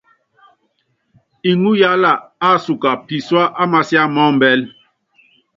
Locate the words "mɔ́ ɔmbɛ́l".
4.13-4.59